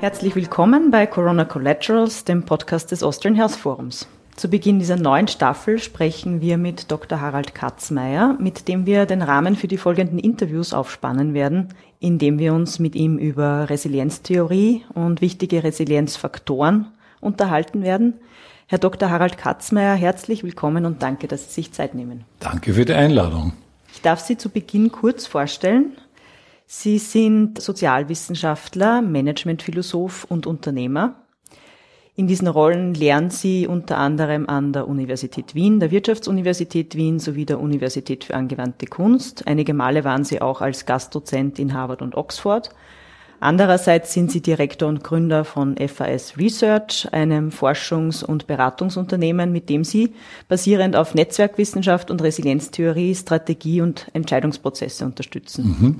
[0.00, 4.08] Herzlich willkommen bei Corona Collaterals, dem Podcast des Austrian Health Forums.
[4.34, 7.20] Zu Beginn dieser neuen Staffel sprechen wir mit Dr.
[7.20, 12.54] Harald Katzmeier, mit dem wir den Rahmen für die folgenden Interviews aufspannen werden, indem wir
[12.54, 16.86] uns mit ihm über Resilienztheorie und wichtige Resilienzfaktoren
[17.20, 18.14] unterhalten werden.
[18.68, 19.10] Herr Dr.
[19.10, 22.24] Harald Katzmeier, herzlich willkommen und danke, dass Sie sich Zeit nehmen.
[22.38, 23.52] Danke für die Einladung.
[23.92, 25.92] Ich darf Sie zu Beginn kurz vorstellen.
[26.72, 31.16] Sie sind Sozialwissenschaftler, Managementphilosoph und Unternehmer.
[32.14, 37.44] In diesen Rollen lernen Sie unter anderem an der Universität Wien, der Wirtschaftsuniversität Wien sowie
[37.44, 39.48] der Universität für angewandte Kunst.
[39.48, 42.70] Einige Male waren Sie auch als Gastdozent in Harvard und Oxford.
[43.40, 49.82] Andererseits sind Sie Direktor und Gründer von FAS Research, einem Forschungs- und Beratungsunternehmen, mit dem
[49.82, 50.14] Sie
[50.46, 55.64] basierend auf Netzwerkwissenschaft und Resilienztheorie Strategie und Entscheidungsprozesse unterstützen.
[55.80, 55.96] Mhm.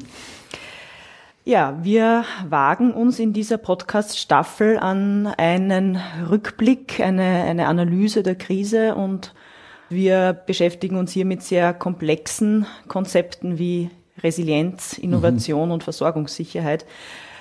[1.50, 5.98] Ja, wir wagen uns in dieser Podcast-Staffel an einen
[6.30, 9.34] Rückblick, eine, eine Analyse der Krise und
[9.88, 13.90] wir beschäftigen uns hier mit sehr komplexen Konzepten wie
[14.22, 15.72] Resilienz, Innovation mhm.
[15.72, 16.86] und Versorgungssicherheit.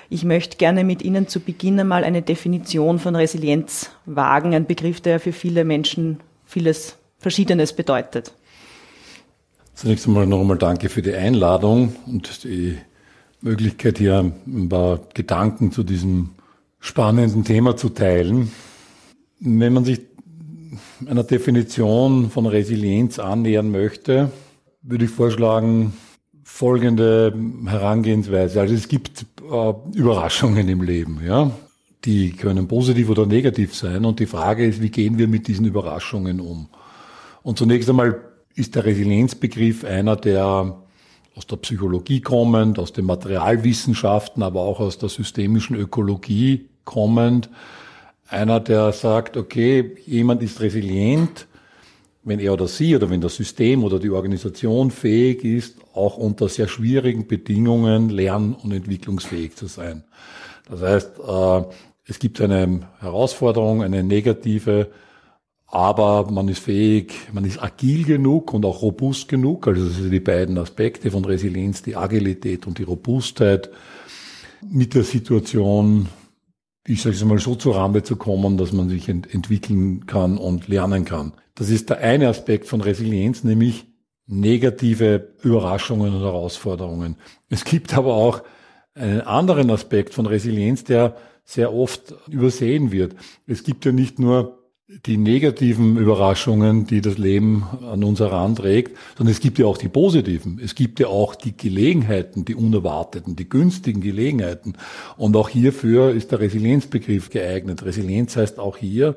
[0.08, 5.00] Ich möchte gerne mit Ihnen zu Beginn einmal eine Definition von Resilienz wagen, ein Begriff,
[5.00, 8.32] der für viele Menschen vieles Verschiedenes bedeutet.
[9.74, 12.76] Zunächst einmal noch einmal danke für die Einladung und die
[13.42, 16.30] Möglichkeit, hier ein paar Gedanken zu diesem
[16.78, 18.50] spannenden Thema zu teilen.
[19.40, 20.00] Wenn man sich
[21.06, 24.30] einer Definition von Resilienz annähern möchte,
[24.82, 25.94] würde ich vorschlagen,
[26.42, 27.34] folgende
[27.66, 28.60] Herangehensweise.
[28.60, 31.50] Also es gibt äh, Überraschungen im Leben, ja.
[32.04, 34.06] Die können positiv oder negativ sein.
[34.06, 36.68] Und die Frage ist, wie gehen wir mit diesen Überraschungen um?
[37.42, 38.18] Und zunächst einmal
[38.54, 40.76] ist der Resilienzbegriff einer, der
[41.36, 47.48] aus der Psychologie kommend, aus den Materialwissenschaften, aber auch aus der systemischen Ökologie kommend.
[48.28, 51.46] Einer, der sagt, okay, jemand ist resilient,
[52.22, 56.48] wenn er oder sie oder wenn das System oder die Organisation fähig ist, auch unter
[56.48, 60.04] sehr schwierigen Bedingungen lern- und entwicklungsfähig zu sein.
[60.68, 61.62] Das heißt, äh,
[62.04, 64.90] es gibt eine Herausforderung, eine negative
[65.70, 69.68] aber man ist fähig, man ist agil genug und auch robust genug.
[69.68, 73.70] Also das sind die beiden Aspekte von Resilienz, die Agilität und die Robustheit,
[74.68, 76.08] mit der Situation,
[76.86, 80.36] ich sage es mal so zur Rande zu kommen, dass man sich ent entwickeln kann
[80.36, 81.32] und lernen kann.
[81.54, 83.86] Das ist der eine Aspekt von Resilienz, nämlich
[84.26, 87.16] negative Überraschungen und Herausforderungen.
[87.48, 88.42] Es gibt aber auch
[88.94, 93.14] einen anderen Aspekt von Resilienz, der sehr oft übersehen wird.
[93.46, 94.59] Es gibt ja nicht nur
[95.06, 99.88] die negativen Überraschungen, die das Leben an uns heranträgt, sondern es gibt ja auch die
[99.88, 100.60] positiven.
[100.62, 104.74] Es gibt ja auch die Gelegenheiten, die unerwarteten, die günstigen Gelegenheiten.
[105.16, 107.84] Und auch hierfür ist der Resilienzbegriff geeignet.
[107.84, 109.16] Resilienz heißt auch hier,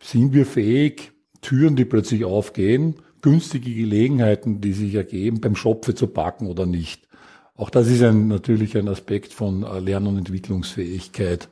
[0.00, 6.06] sind wir fähig, Türen, die plötzlich aufgehen, günstige Gelegenheiten, die sich ergeben, beim Schopfe zu
[6.06, 7.08] packen oder nicht.
[7.56, 11.48] Auch das ist ein, natürlich ein Aspekt von Lern- und Entwicklungsfähigkeit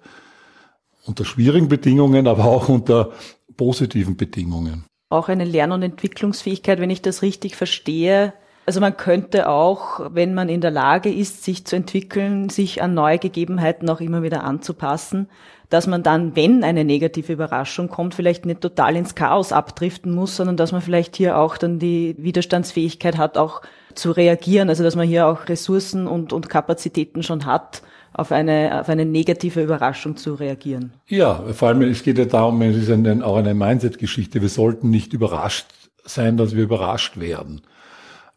[1.05, 3.13] unter schwierigen Bedingungen, aber auch unter
[3.57, 4.85] positiven Bedingungen.
[5.09, 8.33] Auch eine Lern- und Entwicklungsfähigkeit, wenn ich das richtig verstehe.
[8.67, 12.95] Also man könnte auch, wenn man in der Lage ist, sich zu entwickeln, sich an
[12.95, 15.29] neue Gegebenheiten auch immer wieder anzupassen,
[15.69, 20.37] dass man dann, wenn eine negative Überraschung kommt, vielleicht nicht total ins Chaos abdriften muss,
[20.37, 23.63] sondern dass man vielleicht hier auch dann die Widerstandsfähigkeit hat, auch
[23.95, 24.69] zu reagieren.
[24.69, 27.83] Also dass man hier auch Ressourcen und, und Kapazitäten schon hat,
[28.17, 30.95] auf eine, auf eine negative Überraschung zu reagieren.
[31.07, 34.41] Ja, vor allem es geht ja darum, es ist eine, auch eine Mindset-Geschichte.
[34.41, 35.67] Wir sollten nicht überrascht
[36.05, 37.61] sein, dass wir überrascht werden.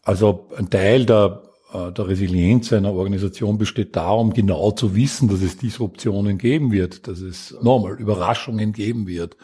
[0.04, 1.44] Also ein Teil der,
[1.74, 7.08] äh, der Resilienz einer Organisation besteht darum, genau zu wissen, dass es Disruptionen geben wird,
[7.08, 9.38] dass es normal Überraschungen geben wird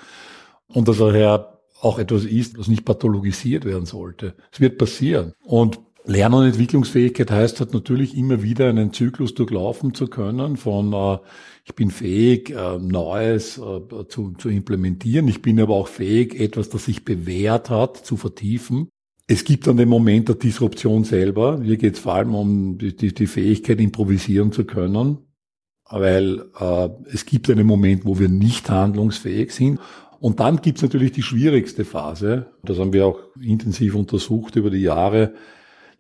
[0.68, 4.34] und dass daher auch etwas ist, was nicht pathologisiert werden sollte.
[4.52, 5.34] Es wird passieren.
[5.44, 10.94] Und Lern- und Entwicklungsfähigkeit heißt halt natürlich immer wieder einen Zyklus durchlaufen zu können von
[10.94, 11.18] äh,
[11.66, 15.28] ich bin fähig, äh, Neues äh, zu, zu implementieren.
[15.28, 18.90] Ich bin aber auch fähig, etwas, das sich bewährt hat, zu vertiefen.
[19.28, 21.60] Es gibt dann den Moment der Disruption selber.
[21.64, 25.18] Hier geht es vor allem um die, die, Fähigkeit, improvisieren zu können.
[25.90, 29.80] weil äh, es gibt einen Moment, wo wir nicht handlungsfähig sind.
[30.20, 32.48] Und dann gibt es natürlich die schwierigste Phase.
[32.64, 35.34] Das haben wir auch intensiv untersucht über die Jahre.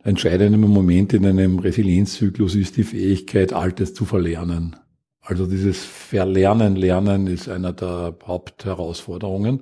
[0.05, 4.75] Entscheidende Moment in einem Resilienzzyklus ist die Fähigkeit, Altes zu verlernen.
[5.19, 9.61] Also dieses Verlernen, Lernen ist einer der Hauptherausforderungen.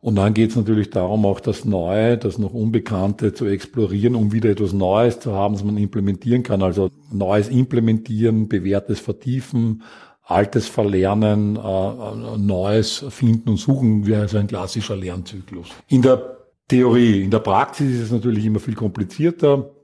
[0.00, 4.32] Und dann geht es natürlich darum, auch das Neue, das noch Unbekannte zu explorieren, um
[4.32, 6.62] wieder etwas Neues zu haben, das man implementieren kann.
[6.62, 9.82] Also Neues implementieren, bewährtes vertiefen,
[10.22, 15.68] Altes verlernen, äh, äh Neues finden und suchen, wäre also ein klassischer Lernzyklus.
[15.88, 16.39] In der
[16.70, 19.74] Theorie, in der Praxis ist es natürlich immer viel komplizierter,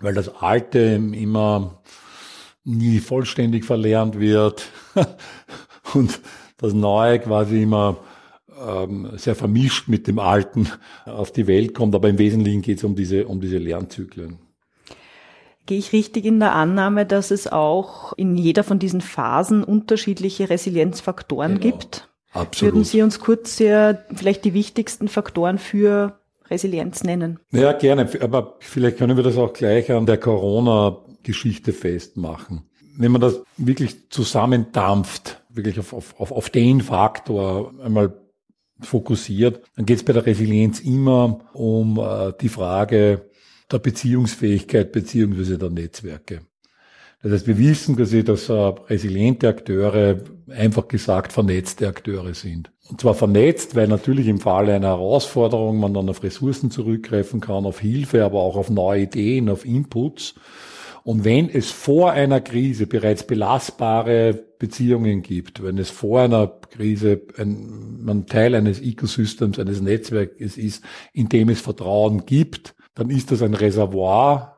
[0.00, 1.82] weil das Alte immer
[2.62, 4.66] nie vollständig verlernt wird
[5.94, 6.20] und
[6.58, 7.96] das Neue quasi immer
[8.60, 10.68] ähm, sehr vermischt mit dem Alten
[11.06, 11.94] auf die Welt kommt.
[11.94, 14.38] Aber im Wesentlichen geht es um diese, um diese Lernzyklen.
[15.64, 20.50] Gehe ich richtig in der Annahme, dass es auch in jeder von diesen Phasen unterschiedliche
[20.50, 21.78] Resilienzfaktoren genau.
[21.78, 22.10] gibt?
[22.34, 22.74] Absolut.
[22.74, 26.20] Würden Sie uns kurz ja vielleicht die wichtigsten Faktoren für
[26.50, 27.38] Resilienz nennen?
[27.52, 28.08] Ja, gerne.
[28.20, 32.62] Aber vielleicht können wir das auch gleich an der Corona-Geschichte festmachen.
[32.96, 38.14] Wenn man das wirklich zusammendampft, wirklich auf, auf, auf den Faktor einmal
[38.80, 43.30] fokussiert, dann geht es bei der Resilienz immer um äh, die Frage
[43.70, 46.42] der Beziehungsfähigkeit beziehungsweise der Netzwerke.
[47.26, 50.18] Das heißt, wir wissen quasi, dass äh, resiliente Akteure
[50.48, 52.70] einfach gesagt vernetzte Akteure sind.
[52.88, 57.66] Und zwar vernetzt, weil natürlich im Falle einer Herausforderung man dann auf Ressourcen zurückgreifen kann,
[57.66, 60.36] auf Hilfe, aber auch auf neue Ideen, auf Inputs.
[61.02, 67.22] Und wenn es vor einer Krise bereits belastbare Beziehungen gibt, wenn es vor einer Krise
[67.38, 73.32] ein, man Teil eines Ecosystems, eines Netzwerkes ist, in dem es Vertrauen gibt, dann ist
[73.32, 74.55] das ein Reservoir,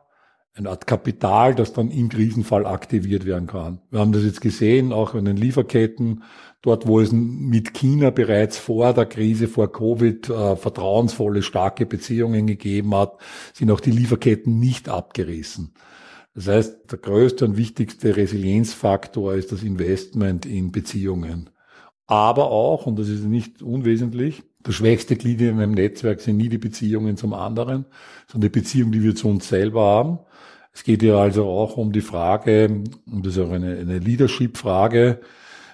[0.55, 3.79] eine Art Kapital, das dann im Krisenfall aktiviert werden kann.
[3.91, 6.23] Wir haben das jetzt gesehen, auch in den Lieferketten,
[6.61, 12.47] dort wo es mit China bereits vor der Krise, vor Covid, äh, vertrauensvolle, starke Beziehungen
[12.47, 13.17] gegeben hat,
[13.53, 15.73] sind auch die Lieferketten nicht abgerissen.
[16.35, 21.49] Das heißt, der größte und wichtigste Resilienzfaktor ist das Investment in Beziehungen.
[22.07, 26.49] Aber auch, und das ist nicht unwesentlich, das schwächste Glied in einem Netzwerk sind nie
[26.49, 27.85] die Beziehungen zum anderen,
[28.27, 30.19] sondern die Beziehung, die wir zu uns selber haben.
[30.71, 35.19] Es geht ja also auch um die Frage, und das ist auch eine, eine Leadership-Frage,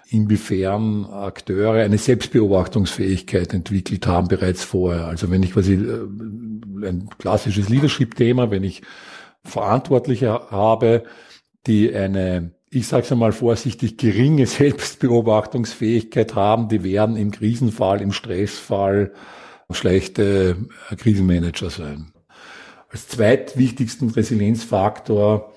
[0.07, 5.05] inwiefern Akteure eine Selbstbeobachtungsfähigkeit entwickelt haben bereits vorher.
[5.05, 8.81] Also wenn ich quasi äh, ein klassisches Leadership-Thema, wenn ich
[9.43, 11.03] Verantwortliche habe,
[11.67, 18.11] die eine, ich sage es einmal vorsichtig, geringe Selbstbeobachtungsfähigkeit haben, die werden im Krisenfall, im
[18.11, 19.13] Stressfall
[19.71, 20.57] schlechte
[20.97, 22.11] Krisenmanager sein.
[22.95, 25.51] Als zweitwichtigsten Resilienzfaktor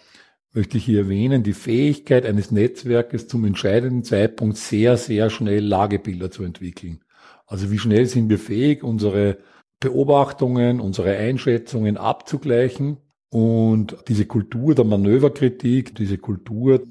[0.53, 6.33] möchte ich hier erwähnen, die Fähigkeit eines Netzwerkes zum entscheidenden Zeitpunkt sehr, sehr schnell Lagebilder
[6.33, 7.05] zu entwickeln.
[7.47, 9.39] Also wie schnell sind wir fähig, unsere
[9.79, 12.97] Beobachtungen, unsere Einschätzungen abzugleichen
[13.31, 16.83] und diese Kultur der Manöverkritik, diese Kultur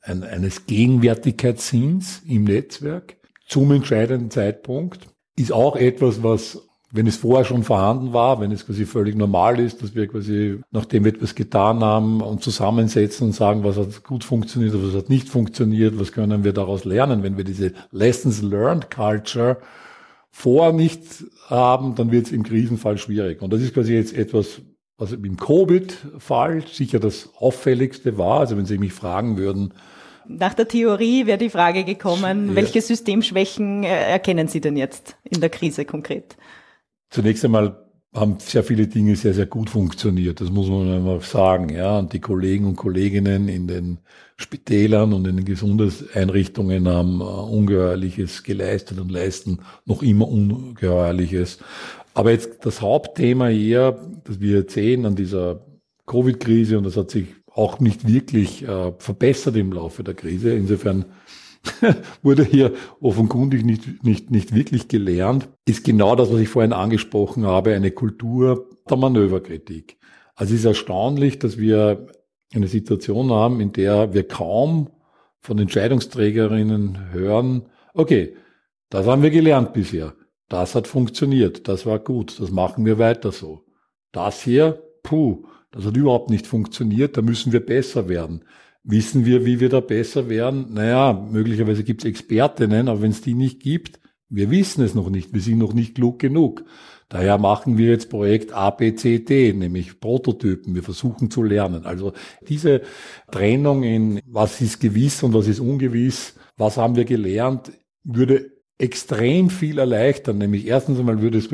[0.00, 3.16] eines Gegenwärtigkeitssinns im Netzwerk
[3.48, 8.64] zum entscheidenden Zeitpunkt ist auch etwas, was, wenn es vorher schon vorhanden war, wenn es
[8.64, 13.32] quasi völlig normal ist, dass wir quasi, nachdem wir etwas getan haben, uns zusammensetzen und
[13.34, 17.36] sagen, was hat gut funktioniert, was hat nicht funktioniert, was können wir daraus lernen, wenn
[17.36, 19.58] wir diese Lessons Learned Culture
[20.30, 21.02] vorher nicht
[21.48, 23.42] haben, dann wird es im Krisenfall schwierig.
[23.42, 24.62] Und das ist quasi jetzt etwas,
[24.96, 28.40] was im Covid-Fall sicher das auffälligste war.
[28.40, 29.74] Also wenn Sie mich fragen würden,
[30.30, 35.40] nach der Theorie wäre die Frage gekommen, welche Systemschwächen äh, erkennen Sie denn jetzt in
[35.40, 36.36] der Krise konkret?
[37.10, 40.40] Zunächst einmal haben sehr viele Dinge sehr, sehr gut funktioniert.
[40.40, 41.68] Das muss man einfach sagen.
[41.68, 43.98] Ja, und die Kollegen und Kolleginnen in den
[44.36, 51.58] Spitälern und in den Gesundheitseinrichtungen haben äh, Ungeheuerliches geleistet und leisten noch immer Ungeheuerliches.
[52.14, 55.64] Aber jetzt das Hauptthema hier, das wir jetzt sehen an dieser
[56.06, 60.54] Covid-Krise, und das hat sich auch nicht wirklich äh, verbessert im Laufe der Krise.
[60.54, 61.04] Insofern
[62.22, 67.46] wurde hier offenkundig nicht, nicht, nicht wirklich gelernt, ist genau das, was ich vorhin angesprochen
[67.46, 69.98] habe, eine Kultur der Manöverkritik.
[70.34, 72.06] Also es ist erstaunlich, dass wir
[72.54, 74.90] eine Situation haben, in der wir kaum
[75.40, 78.36] von Entscheidungsträgerinnen hören, okay,
[78.90, 80.14] das haben wir gelernt bisher.
[80.48, 83.64] Das hat funktioniert, das war gut, das machen wir weiter so.
[84.12, 88.44] Das hier, puh, das hat überhaupt nicht funktioniert, da müssen wir besser werden.
[88.84, 90.72] Wissen wir, wie wir da besser werden?
[90.72, 95.10] Naja, möglicherweise gibt es Expertinnen, aber wenn es die nicht gibt, wir wissen es noch
[95.10, 96.64] nicht, wir sind noch nicht klug genug.
[97.08, 100.74] Daher machen wir jetzt Projekt ABCD, nämlich Prototypen.
[100.74, 101.86] Wir versuchen zu lernen.
[101.86, 102.12] Also
[102.46, 102.82] diese
[103.30, 107.72] Trennung in was ist gewiss und was ist ungewiss, was haben wir gelernt,
[108.04, 110.36] würde extrem viel erleichtern.
[110.36, 111.48] Nämlich erstens einmal würde es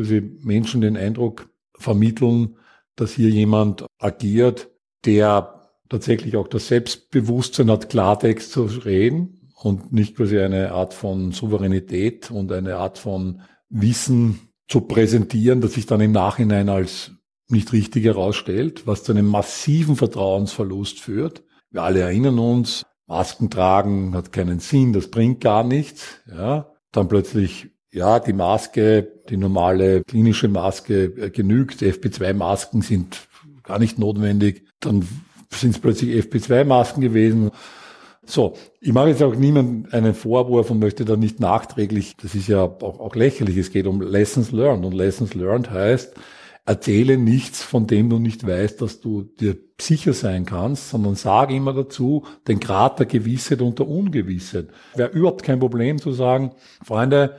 [0.44, 2.56] Menschen den Eindruck vermitteln,
[2.96, 4.70] dass hier jemand agiert,
[5.04, 5.63] der
[5.94, 12.32] tatsächlich auch das Selbstbewusstsein hat, Klartext zu reden und nicht quasi eine Art von Souveränität
[12.32, 17.12] und eine Art von Wissen zu präsentieren, das sich dann im Nachhinein als
[17.48, 21.44] nicht richtig herausstellt, was zu einem massiven Vertrauensverlust führt.
[21.70, 26.18] Wir alle erinnern uns, Masken tragen hat keinen Sinn, das bringt gar nichts.
[26.28, 33.28] Ja, dann plötzlich, ja, die Maske, die normale klinische Maske äh, genügt, FP2-Masken sind
[33.62, 34.66] gar nicht notwendig.
[34.80, 35.06] Dann
[35.60, 37.50] sind es plötzlich FP2-Masken gewesen.
[38.26, 42.48] So, ich mache jetzt auch niemandem einen Vorwurf und möchte da nicht nachträglich, das ist
[42.48, 46.14] ja auch, auch lächerlich, es geht um Lessons Learned und Lessons Learned heißt,
[46.64, 51.54] erzähle nichts, von dem du nicht weißt, dass du dir sicher sein kannst, sondern sage
[51.54, 54.68] immer dazu den Grad der Gewissheit und der Ungewissheit.
[54.94, 57.36] Wäre überhaupt kein Problem zu sagen, Freunde,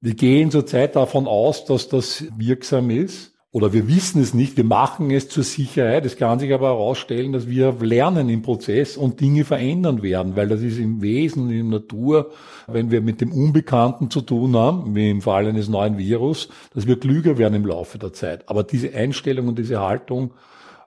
[0.00, 4.64] wir gehen zurzeit davon aus, dass das wirksam ist oder wir wissen es nicht, wir
[4.64, 6.04] machen es zur Sicherheit.
[6.04, 10.48] Es kann sich aber herausstellen, dass wir lernen im Prozess und Dinge verändern werden, weil
[10.48, 12.32] das ist im Wesen, in der Natur,
[12.66, 16.88] wenn wir mit dem Unbekannten zu tun haben, wie im Fall eines neuen Virus, dass
[16.88, 18.48] wir klüger werden im Laufe der Zeit.
[18.48, 20.32] Aber diese Einstellung und diese Haltung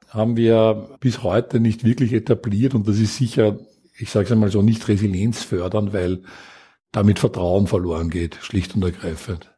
[0.09, 3.59] haben wir bis heute nicht wirklich etabliert und das ist sicher,
[3.97, 6.23] ich sage es einmal so, nicht resilienzfördernd, weil
[6.91, 9.56] damit Vertrauen verloren geht, schlicht und ergreifend.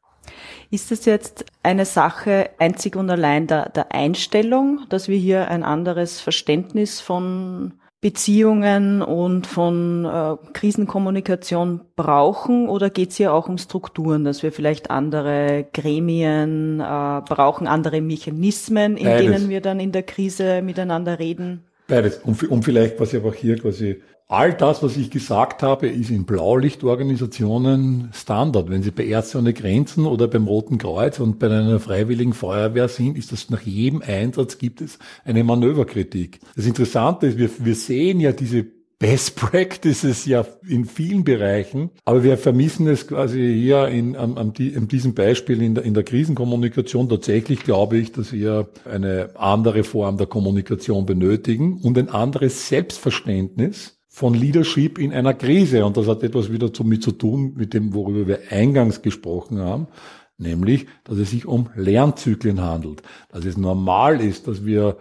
[0.72, 5.64] Ist es jetzt eine Sache einzig und allein der, der Einstellung, dass wir hier ein
[5.64, 13.58] anderes Verständnis von Beziehungen und von äh, Krisenkommunikation brauchen oder geht es hier auch um
[13.58, 19.32] Strukturen, dass wir vielleicht andere Gremien äh, brauchen, andere Mechanismen, in Beides.
[19.32, 21.66] denen wir dann in der Krise miteinander reden?
[21.88, 22.20] Beides.
[22.20, 26.24] Um, um vielleicht quasi einfach hier quasi All das, was ich gesagt habe, ist in
[26.26, 28.70] Blaulichtorganisationen Standard.
[28.70, 32.90] Wenn Sie bei Ärzte ohne Grenzen oder beim Roten Kreuz und bei einer freiwilligen Feuerwehr
[32.90, 36.42] sind, ist das nach jedem Einsatz gibt es eine Manöverkritik.
[36.56, 38.68] Das Interessante ist, wir, wir sehen ja diese
[39.00, 44.54] Best Practices ja in vielen Bereichen, aber wir vermissen es quasi hier in, an, an,
[44.54, 47.10] die, in diesem Beispiel in der, in der Krisenkommunikation.
[47.10, 53.99] Tatsächlich glaube ich, dass wir eine andere Form der Kommunikation benötigen und ein anderes Selbstverständnis
[54.20, 55.86] von Leadership in einer Krise.
[55.86, 59.88] Und das hat etwas wieder damit zu tun, mit dem, worüber wir eingangs gesprochen haben,
[60.38, 63.02] nämlich, dass es sich um Lernzyklen handelt.
[63.32, 64.98] Dass es normal ist, dass wir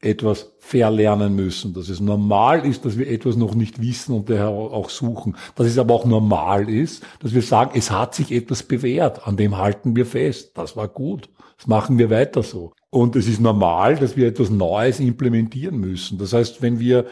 [0.00, 4.48] etwas verlernen müssen, dass es normal ist, dass wir etwas noch nicht wissen und daher
[4.48, 8.64] auch suchen, dass es aber auch normal ist, dass wir sagen, es hat sich etwas
[8.64, 12.72] bewährt, an dem halten wir fest, das war gut, das machen wir weiter so.
[12.90, 16.18] Und es ist normal, dass wir etwas Neues implementieren müssen.
[16.18, 17.06] Das heißt, wenn wir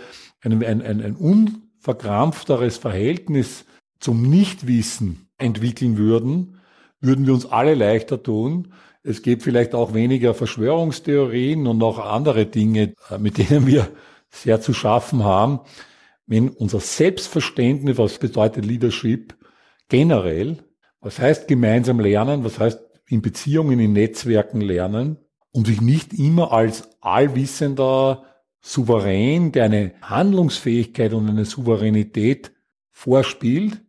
[0.53, 3.65] ein, ein, ein unverkrampfteres Verhältnis
[3.99, 6.61] zum Nichtwissen entwickeln würden,
[7.01, 8.73] würden wir uns alle leichter tun.
[9.03, 13.89] Es gibt vielleicht auch weniger Verschwörungstheorien und auch andere Dinge, äh, mit denen wir
[14.31, 15.61] sehr zu schaffen haben.
[16.27, 19.37] Wenn unser Selbstverständnis, was bedeutet Leadership
[19.89, 20.59] generell,
[21.01, 25.19] was heißt gemeinsam lernen, was heißt in Beziehungen, in Netzwerken lernen
[25.53, 28.25] und sich nicht immer als allwissender
[28.67, 32.51] Souverän, der eine Handlungsfähigkeit und eine Souveränität
[32.93, 33.83] vorspielt.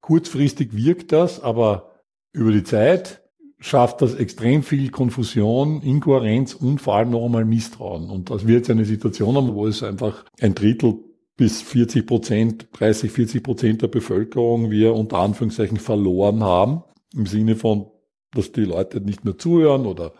[0.00, 2.00] Kurzfristig wirkt das, aber
[2.32, 3.22] über die Zeit
[3.58, 8.08] schafft das extrem viel Konfusion, Inkohärenz und vor allem noch einmal Misstrauen.
[8.08, 10.94] Und das wird eine Situation haben, wo es einfach ein Drittel
[11.36, 16.84] bis 40 Prozent, 30, 40 Prozent der Bevölkerung wir unter Anführungszeichen verloren haben.
[17.12, 17.86] Im Sinne von,
[18.32, 20.12] dass die Leute nicht mehr zuhören oder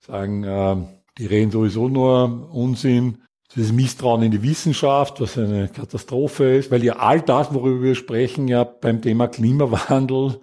[0.00, 0.76] sagen, äh,
[1.18, 3.18] die reden sowieso nur Unsinn.
[3.54, 7.94] Dieses Misstrauen in die Wissenschaft, was eine Katastrophe ist, weil ja all das, worüber wir
[7.94, 10.40] sprechen, ja beim Thema Klimawandel,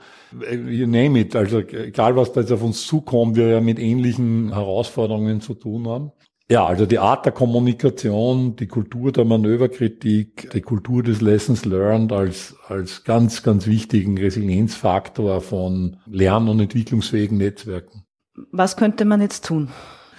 [0.47, 3.79] äh, you name it, also egal was da jetzt auf uns zukommt, wir ja mit
[3.79, 6.11] ähnlichen Herausforderungen zu tun haben.
[6.51, 12.11] Ja, also die Art der Kommunikation, die Kultur der Manöverkritik, die Kultur des Lessons Learned
[12.11, 18.03] als, als ganz, ganz wichtigen Resilienzfaktor von lern- und entwicklungsfähigen Netzwerken.
[18.51, 19.69] Was könnte man jetzt tun?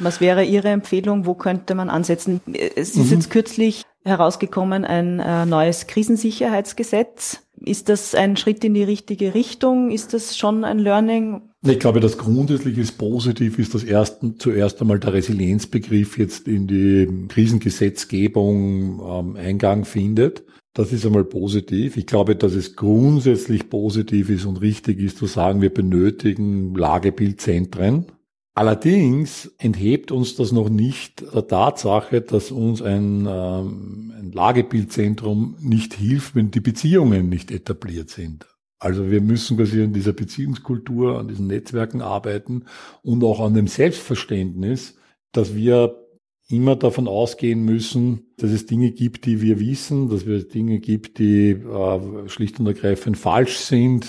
[0.00, 1.26] Was wäre Ihre Empfehlung?
[1.26, 2.40] Wo könnte man ansetzen?
[2.52, 3.12] Es ist mhm.
[3.12, 7.42] jetzt kürzlich herausgekommen ein äh, neues Krisensicherheitsgesetz.
[7.62, 9.90] Ist das ein Schritt in die richtige Richtung?
[9.90, 11.42] Ist das schon ein Learning?
[11.62, 16.66] Ich glaube, das grundsätzlich ist positiv, ist das ersten, zuerst einmal der Resilienzbegriff jetzt in
[16.66, 20.44] die Krisengesetzgebung ähm, Eingang findet.
[20.72, 21.98] Das ist einmal positiv.
[21.98, 28.06] Ich glaube, dass es grundsätzlich positiv ist und richtig ist zu sagen, wir benötigen Lagebildzentren
[28.54, 35.94] Allerdings enthebt uns das noch nicht der Tatsache, dass uns ein, ähm, ein Lagebildzentrum nicht
[35.94, 38.46] hilft, wenn die Beziehungen nicht etabliert sind.
[38.80, 42.64] Also wir müssen quasi an dieser Beziehungskultur, an diesen Netzwerken arbeiten
[43.02, 44.96] und auch an dem Selbstverständnis,
[45.32, 46.08] dass wir
[46.48, 51.18] immer davon ausgehen müssen, dass es Dinge gibt, die wir wissen, dass es Dinge gibt,
[51.18, 54.04] die äh, schlicht und ergreifend falsch sind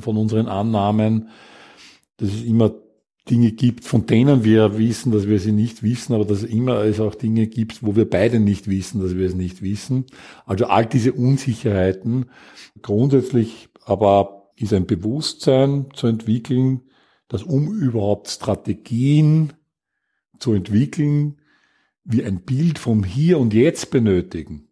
[0.00, 1.28] von unseren Annahmen,
[2.16, 2.74] dass es immer
[3.30, 7.00] Dinge gibt, von denen wir wissen, dass wir sie nicht wissen, aber dass immer es
[7.00, 10.04] auch Dinge gibt, wo wir beide nicht wissen, dass wir es nicht wissen.
[10.44, 12.26] Also all diese Unsicherheiten.
[12.82, 16.82] Grundsätzlich aber ist ein Bewusstsein zu entwickeln,
[17.28, 19.54] dass um überhaupt Strategien
[20.38, 21.40] zu entwickeln,
[22.04, 24.68] wir ein Bild vom Hier und Jetzt benötigen.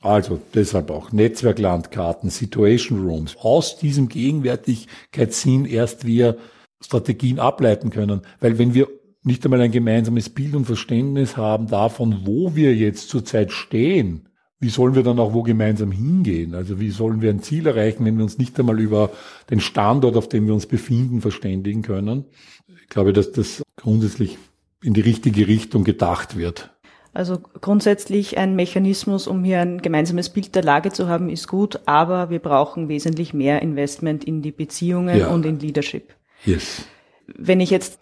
[0.00, 3.36] Also deshalb auch Netzwerklandkarten, Situation Rooms.
[3.38, 6.36] Aus diesem Gegenwärtigkeitssinn erst wir
[6.80, 8.22] Strategien ableiten können.
[8.40, 8.88] Weil wenn wir
[9.22, 14.28] nicht einmal ein gemeinsames Bild und Verständnis haben davon, wo wir jetzt zurzeit stehen,
[14.60, 16.54] wie sollen wir dann auch wo gemeinsam hingehen?
[16.54, 19.10] Also wie sollen wir ein Ziel erreichen, wenn wir uns nicht einmal über
[19.50, 22.24] den Standort, auf dem wir uns befinden, verständigen können?
[22.82, 24.38] Ich glaube, dass das grundsätzlich
[24.82, 26.70] in die richtige Richtung gedacht wird.
[27.14, 31.80] Also grundsätzlich ein Mechanismus, um hier ein gemeinsames Bild der Lage zu haben, ist gut,
[31.86, 35.28] aber wir brauchen wesentlich mehr Investment in die Beziehungen ja.
[35.28, 36.14] und in Leadership.
[36.44, 36.86] Yes.
[37.26, 37.98] Wenn ich jetzt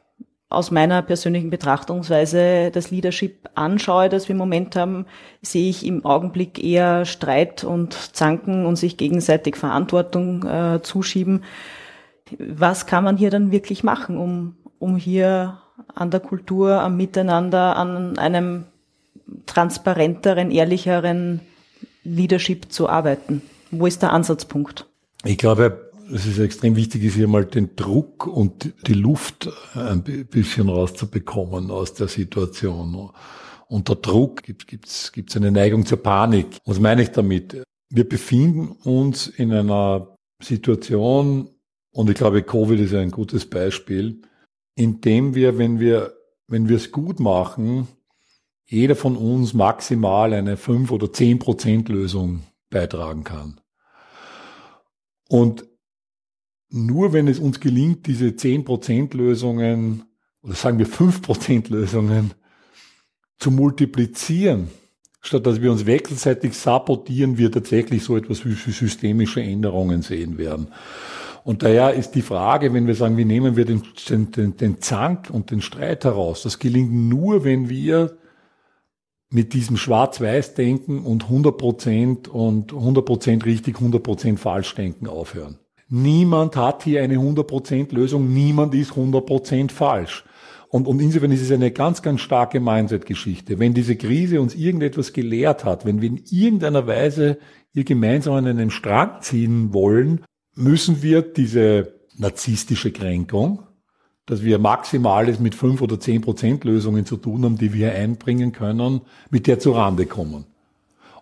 [0.52, 5.06] aus meiner persönlichen Betrachtungsweise das Leadership anschaue, das wir im Moment haben,
[5.40, 11.44] sehe ich im Augenblick eher Streit und Zanken und sich gegenseitig Verantwortung äh, zuschieben.
[12.38, 15.58] Was kann man hier dann wirklich machen, um, um hier
[15.94, 18.64] an der Kultur, am Miteinander, an einem
[19.46, 21.40] transparenteren, ehrlicheren
[22.04, 23.42] Leadership zu arbeiten?
[23.70, 24.86] Wo ist der Ansatzpunkt?
[25.24, 30.02] Ich glaube, es ist extrem wichtig, ist hier mal den Druck und die Luft ein
[30.02, 33.10] bisschen rauszubekommen aus der Situation.
[33.68, 36.58] Unter Druck gibt es eine Neigung zur Panik.
[36.66, 37.62] Was meine ich damit?
[37.88, 41.50] Wir befinden uns in einer Situation,
[41.92, 44.22] und ich glaube, Covid ist ein gutes Beispiel,
[44.74, 46.14] in dem wir, wenn wir,
[46.48, 47.88] wenn wir es gut machen,
[48.66, 53.60] jeder von uns maximal eine 5 oder 10 Prozent Lösung beitragen kann.
[55.28, 55.66] Und
[56.72, 60.04] nur wenn es uns gelingt, diese 10% Lösungen
[60.42, 62.32] oder sagen wir 5% Lösungen
[63.38, 64.68] zu multiplizieren,
[65.20, 70.68] statt dass wir uns wechselseitig sabotieren, wir tatsächlich so etwas wie systemische Änderungen sehen werden.
[71.44, 75.28] Und daher ist die Frage, wenn wir sagen, wie nehmen wir den, den, den Zank
[75.30, 78.16] und den Streit heraus, das gelingt nur, wenn wir
[79.28, 85.58] mit diesem Schwarz-Weiß-Denken und 100% und 100% richtig, 100% falsch denken aufhören.
[85.94, 90.24] Niemand hat hier eine 100% Lösung, niemand ist 100% falsch.
[90.70, 93.58] Und, und insofern ist es eine ganz, ganz starke Mindset-Geschichte.
[93.58, 97.36] Wenn diese Krise uns irgendetwas gelehrt hat, wenn wir in irgendeiner Weise
[97.74, 100.24] hier gemeinsam an einen Strang ziehen wollen,
[100.54, 103.64] müssen wir diese narzisstische Kränkung,
[104.24, 108.52] dass wir Maximales mit fünf oder zehn Prozent Lösungen zu tun haben, die wir einbringen
[108.52, 110.46] können, mit der zu Rande kommen.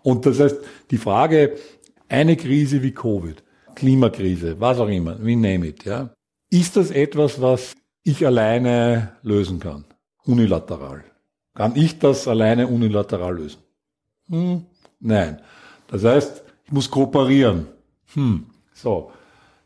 [0.05, 0.59] Und das heißt,
[0.93, 1.57] die Frage,
[2.09, 3.43] eine Krise wie Covid,
[3.81, 6.11] Klimakrise, was auch immer, we name it, ja.
[6.51, 9.87] Ist das etwas, was ich alleine lösen kann?
[10.27, 11.03] Unilateral.
[11.55, 13.63] Kann ich das alleine unilateral lösen?
[14.29, 14.67] Hm,
[15.01, 15.41] nein.
[15.89, 17.69] Das heißt, ich muss kooperieren.
[18.13, 19.13] Hm, so.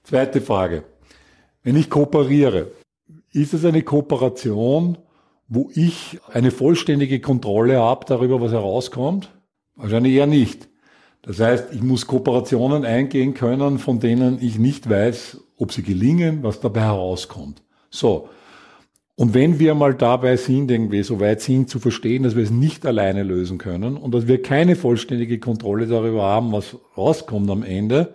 [0.04, 0.84] Zweite Frage.
[1.64, 2.70] Wenn ich kooperiere,
[3.32, 4.96] ist es eine Kooperation,
[5.48, 9.32] wo ich eine vollständige Kontrolle habe darüber, was herauskommt?
[9.74, 10.68] Wahrscheinlich eher nicht.
[11.26, 16.42] Das heißt, ich muss Kooperationen eingehen können, von denen ich nicht weiß, ob sie gelingen,
[16.42, 17.62] was dabei herauskommt.
[17.90, 18.28] So.
[19.16, 22.50] Und wenn wir mal dabei sind, irgendwie so weit sind zu verstehen, dass wir es
[22.50, 27.62] nicht alleine lösen können und dass wir keine vollständige Kontrolle darüber haben, was rauskommt am
[27.62, 28.14] Ende,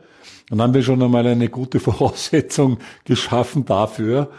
[0.50, 4.30] dann haben wir schon einmal eine gute Voraussetzung geschaffen dafür,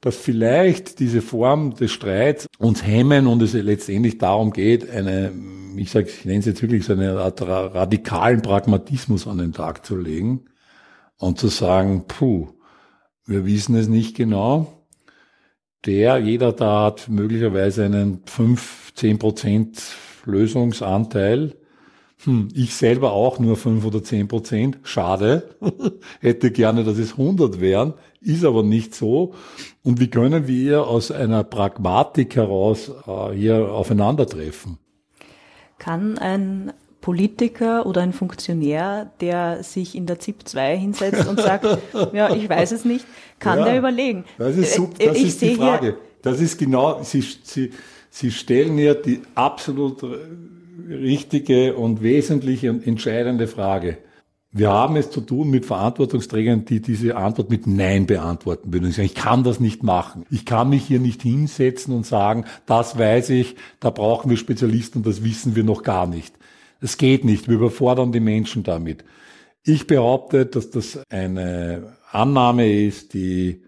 [0.00, 5.32] dass vielleicht diese Form des Streits uns hemmen und es letztendlich darum geht, eine
[5.78, 9.84] ich sage, ich nenne es jetzt wirklich so eine Art radikalen Pragmatismus an den Tag
[9.84, 10.46] zu legen
[11.18, 12.48] und zu sagen, puh,
[13.26, 14.84] wir wissen es nicht genau.
[15.84, 19.82] Der, jeder da hat möglicherweise einen 5, 10 Prozent
[20.24, 21.54] Lösungsanteil.
[22.24, 24.78] Hm, ich selber auch nur 5 oder 10 Prozent.
[24.82, 25.56] Schade.
[26.20, 27.94] Hätte gerne, dass es 100 wären.
[28.26, 29.34] Ist aber nicht so.
[29.84, 34.78] Und wie können wir aus einer Pragmatik heraus äh, hier aufeinandertreffen?
[35.78, 41.66] Kann ein Politiker oder ein Funktionär, der sich in der ZIP 2 hinsetzt und sagt,
[42.12, 43.06] ja, ich weiß es nicht,
[43.38, 44.24] kann ja, der überlegen.
[44.38, 45.96] Das ist, super, das ich ist die Frage.
[46.20, 47.70] Das ist genau, Sie, Sie,
[48.10, 50.02] Sie stellen ja die absolut
[50.88, 53.98] richtige und wesentliche und entscheidende Frage.
[54.56, 58.88] Wir haben es zu tun mit Verantwortungsträgern, die diese Antwort mit Nein beantworten würden.
[58.96, 60.24] Ich kann das nicht machen.
[60.30, 65.00] Ich kann mich hier nicht hinsetzen und sagen, das weiß ich, da brauchen wir Spezialisten
[65.00, 66.34] und das wissen wir noch gar nicht.
[66.80, 67.48] Es geht nicht.
[67.48, 69.04] Wir überfordern die Menschen damit.
[69.62, 73.62] Ich behaupte, dass das eine Annahme ist, die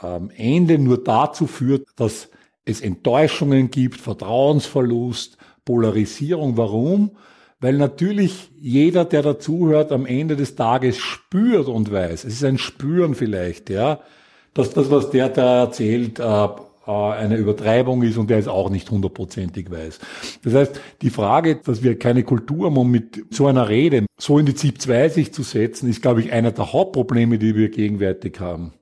[0.00, 2.30] am Ende nur dazu führt, dass
[2.64, 6.56] es Enttäuschungen gibt, Vertrauensverlust, Polarisierung.
[6.56, 7.12] Warum?
[7.62, 12.24] Weil natürlich jeder, der dazuhört, am Ende des Tages spürt und weiß.
[12.24, 14.00] Es ist ein Spüren vielleicht, ja,
[14.52, 18.68] dass das, was der da erzählt, äh, äh, eine Übertreibung ist und der es auch
[18.68, 20.00] nicht hundertprozentig weiß.
[20.42, 24.40] Das heißt, die Frage, dass wir keine Kultur haben, um mit so einer Rede so
[24.40, 27.68] in die ZIP 2 sich zu setzen, ist, glaube ich, einer der Hauptprobleme, die wir
[27.68, 28.72] gegenwärtig haben.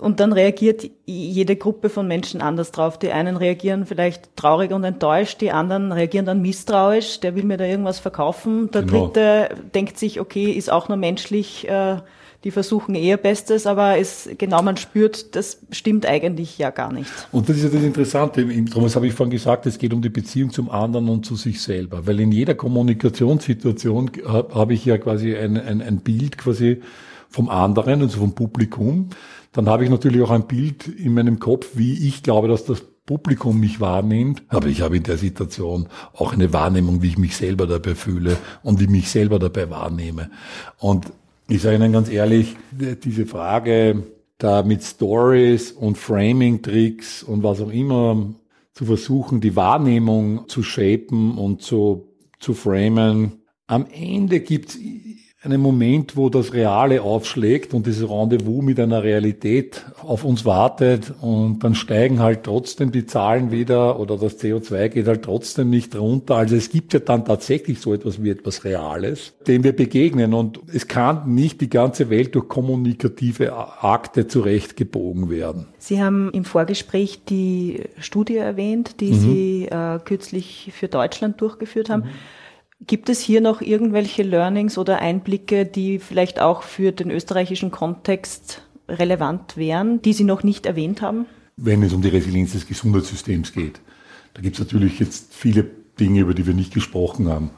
[0.00, 2.98] Und dann reagiert jede Gruppe von Menschen anders drauf.
[2.98, 7.58] Die einen reagieren vielleicht traurig und enttäuscht, die anderen reagieren dann misstrauisch, der will mir
[7.58, 8.70] da irgendwas verkaufen.
[8.70, 9.08] Der genau.
[9.08, 11.98] dritte denkt sich, okay, ist auch nur menschlich, äh,
[12.44, 17.10] die versuchen eher Bestes, aber es, genau man spürt, das stimmt eigentlich ja gar nicht.
[17.30, 20.08] Und das ist ja das Interessante, darum habe ich vorhin gesagt, es geht um die
[20.08, 22.06] Beziehung zum anderen und zu sich selber.
[22.06, 26.80] Weil in jeder Kommunikationssituation habe ich ja quasi ein, ein, ein Bild quasi
[27.28, 29.10] vom anderen, also vom Publikum
[29.52, 32.82] dann habe ich natürlich auch ein Bild in meinem Kopf, wie ich glaube, dass das
[33.04, 34.44] Publikum mich wahrnimmt.
[34.48, 38.36] Aber ich habe in der Situation auch eine Wahrnehmung, wie ich mich selber dabei fühle
[38.62, 40.30] und wie ich mich selber dabei wahrnehme.
[40.78, 41.12] Und
[41.48, 44.04] ich sage Ihnen ganz ehrlich, diese Frage
[44.38, 48.32] da mit Stories und Framing-Tricks und was auch immer
[48.72, 52.08] zu versuchen, die Wahrnehmung zu shapen und zu,
[52.38, 53.42] zu framen.
[53.66, 54.78] Am Ende gibt's
[55.42, 61.14] einen Moment, wo das Reale aufschlägt und dieses Rendezvous mit einer Realität auf uns wartet
[61.22, 65.96] und dann steigen halt trotzdem die Zahlen wieder oder das CO2 geht halt trotzdem nicht
[65.96, 66.36] runter.
[66.36, 70.60] Also es gibt ja dann tatsächlich so etwas wie etwas Reales, dem wir begegnen und
[70.74, 75.68] es kann nicht die ganze Welt durch kommunikative Akte zurechtgebogen werden.
[75.78, 79.20] Sie haben im Vorgespräch die Studie erwähnt, die mhm.
[79.20, 82.02] Sie äh, kürzlich für Deutschland durchgeführt haben.
[82.02, 82.39] Mhm.
[82.86, 88.62] Gibt es hier noch irgendwelche Learnings oder Einblicke, die vielleicht auch für den österreichischen Kontext
[88.88, 91.26] relevant wären, die Sie noch nicht erwähnt haben?
[91.56, 93.80] Wenn es um die Resilienz des Gesundheitssystems geht.
[94.32, 95.66] Da gibt es natürlich jetzt viele
[95.98, 97.50] Dinge, über die wir nicht gesprochen haben.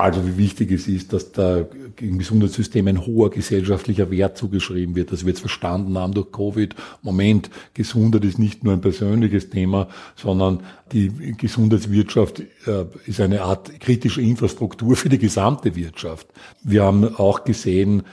[0.00, 1.66] Also wie wichtig es ist, dass da
[2.00, 6.76] im Gesundheitssystem ein hoher gesellschaftlicher Wert zugeschrieben wird, dass wir jetzt verstanden haben durch Covid,
[7.02, 13.80] Moment, Gesundheit ist nicht nur ein persönliches Thema, sondern die Gesundheitswirtschaft äh, ist eine Art
[13.80, 16.28] kritische Infrastruktur für die gesamte Wirtschaft.
[16.62, 18.04] Wir haben auch gesehen,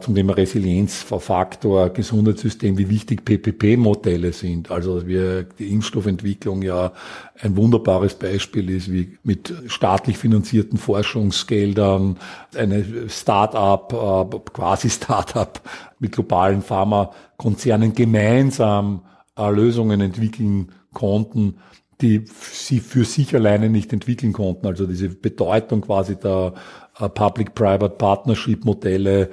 [0.00, 4.70] zum Thema Resilienzfaktor, Gesundheitssystem, wie wichtig PPP-Modelle sind.
[4.70, 6.92] Also wir die Impfstoffentwicklung ja
[7.40, 12.18] ein wunderbares Beispiel ist, wie mit staatlich finanzierten Forschungsgeldern
[12.56, 15.60] eine Start-up, äh, quasi Start-up
[16.00, 19.02] mit globalen Pharmakonzernen gemeinsam
[19.38, 21.58] äh, Lösungen entwickeln konnten,
[22.00, 24.66] die sie für sich alleine nicht entwickeln konnten.
[24.66, 26.54] Also diese Bedeutung quasi der
[26.98, 29.28] Public-Private Partnership-Modelle äh,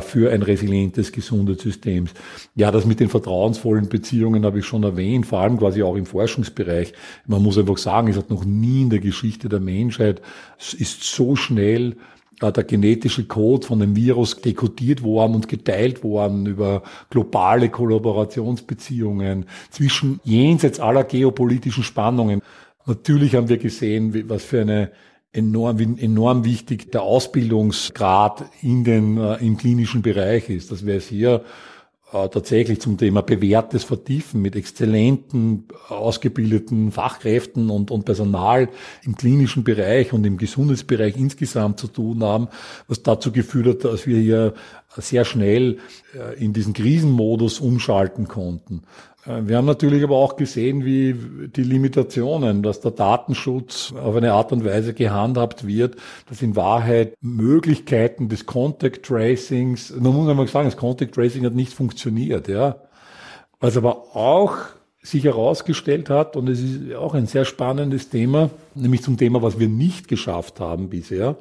[0.00, 2.06] für ein resilientes Gesundheitssystem.
[2.54, 6.06] Ja, das mit den vertrauensvollen Beziehungen habe ich schon erwähnt, vor allem quasi auch im
[6.06, 6.94] Forschungsbereich.
[7.26, 10.22] Man muss einfach sagen, es hat noch nie in der Geschichte der Menschheit,
[10.58, 11.96] es ist so schnell
[12.40, 19.46] äh, der genetische Code von dem Virus dekodiert worden und geteilt worden über globale Kollaborationsbeziehungen
[19.70, 22.40] zwischen jenseits aller geopolitischen Spannungen.
[22.86, 24.90] Natürlich haben wir gesehen, was für eine
[25.36, 31.06] enorm, enorm wichtig der Ausbildungsgrad in den, äh, im klinischen Bereich ist, dass wir es
[31.06, 31.44] hier
[32.12, 38.68] tatsächlich zum Thema bewährtes Vertiefen mit exzellenten, ausgebildeten Fachkräften und, und Personal
[39.02, 42.48] im klinischen Bereich und im Gesundheitsbereich insgesamt zu tun haben,
[42.86, 44.54] was dazu geführt hat, dass wir hier
[44.96, 45.78] sehr schnell
[46.14, 48.82] äh, in diesen Krisenmodus umschalten konnten.
[49.26, 51.14] Äh, wir haben natürlich aber auch gesehen, wie
[51.48, 55.96] die Limitationen, dass der Datenschutz auf eine Art und Weise gehandhabt wird,
[56.28, 61.54] dass in Wahrheit Möglichkeiten des Contact Tracings, man muss einmal sagen, das Contact Tracing hat
[61.54, 62.76] nicht funktioniert, ja.
[63.60, 64.56] Was aber auch
[65.02, 69.58] sich herausgestellt hat, und es ist auch ein sehr spannendes Thema, nämlich zum Thema, was
[69.58, 71.36] wir nicht geschafft haben bisher,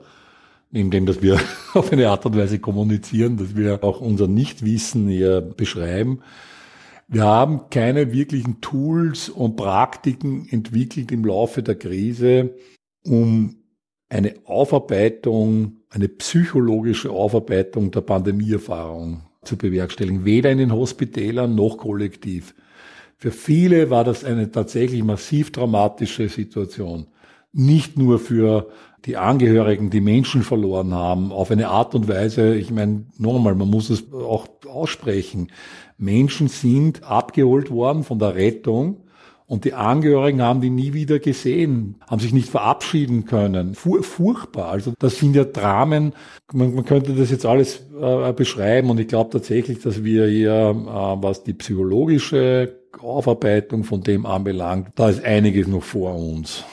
[0.71, 1.39] neben dem, dass wir
[1.73, 6.21] auf eine Art und Weise kommunizieren, dass wir auch unser Nichtwissen hier beschreiben,
[7.07, 12.55] wir haben keine wirklichen Tools und Praktiken entwickelt im Laufe der Krise,
[13.05, 13.57] um
[14.09, 22.55] eine Aufarbeitung, eine psychologische Aufarbeitung der Pandemieerfahrung zu bewerkstelligen, weder in den Hospitälern noch kollektiv.
[23.17, 27.07] für viele war das eine tatsächlich massiv dramatische Situation.
[27.57, 28.67] Nicht nur für
[29.05, 33.69] die Angehörigen, die Menschen verloren haben, auf eine Art und Weise, ich meine, nochmal, man
[33.69, 35.51] muss es auch aussprechen.
[35.97, 38.97] Menschen sind abgeholt worden von der Rettung
[39.47, 43.75] und die Angehörigen haben die nie wieder gesehen, haben sich nicht verabschieden können.
[43.75, 44.71] Fur furchtbar.
[44.71, 46.13] Also das sind ja Dramen.
[46.51, 50.51] Man, man könnte das jetzt alles äh, beschreiben und ich glaube tatsächlich, dass wir hier,
[50.51, 56.65] äh, was die psychologische Aufarbeitung von dem anbelangt, da ist einiges noch vor uns.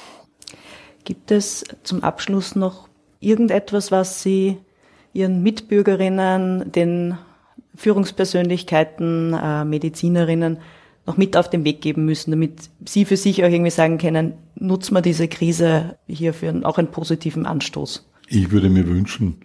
[1.05, 2.89] Gibt es zum Abschluss noch
[3.21, 4.59] irgendetwas, was Sie
[5.13, 7.19] Ihren Mitbürgerinnen, den
[7.75, 10.59] Führungspersönlichkeiten, äh, Medizinerinnen
[11.07, 14.35] noch mit auf den Weg geben müssen, damit Sie für sich auch irgendwie sagen können,
[14.55, 18.09] nutzen wir diese Krise hier für auch einen positiven Anstoß?
[18.29, 19.41] Ich würde mir wünschen,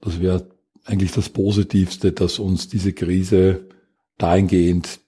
[0.00, 0.46] das wäre
[0.84, 3.68] eigentlich das Positivste, dass uns diese Krise
[4.18, 5.00] dahingehend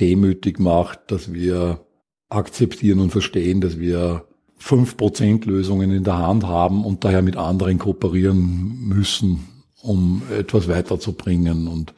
[0.00, 1.84] demütig macht, dass wir
[2.28, 4.27] akzeptieren und verstehen, dass wir
[4.60, 9.46] 5% Lösungen in der Hand haben und daher mit anderen kooperieren müssen,
[9.82, 11.68] um etwas weiterzubringen.
[11.68, 11.94] Und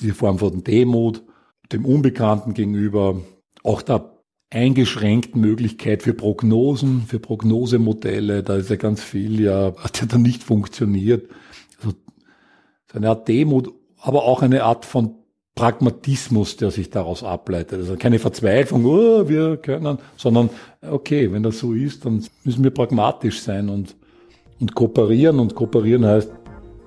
[0.00, 1.22] diese Form von Demut,
[1.72, 3.20] dem Unbekannten gegenüber,
[3.62, 4.18] auch der
[4.50, 10.22] eingeschränkten Möglichkeit für Prognosen, für Prognosemodelle, da ist ja ganz viel, ja, hat ja dann
[10.22, 11.28] nicht funktioniert.
[11.78, 11.94] Also
[12.94, 15.17] eine Art Demut, aber auch eine Art von
[15.58, 17.80] Pragmatismus, der sich daraus ableitet.
[17.80, 20.50] Also keine Verzweiflung, oh, wir können, sondern
[20.88, 23.96] okay, wenn das so ist, dann müssen wir pragmatisch sein und,
[24.60, 25.40] und kooperieren.
[25.40, 26.30] Und kooperieren heißt,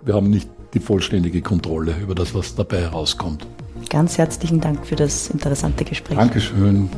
[0.05, 3.45] wir haben nicht die vollständige Kontrolle über das, was dabei herauskommt.
[3.89, 6.17] Ganz herzlichen Dank für das interessante Gespräch.
[6.17, 6.89] Dankeschön.